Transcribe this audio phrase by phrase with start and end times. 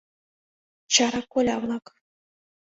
[0.93, 1.85] —Чара коля-влак!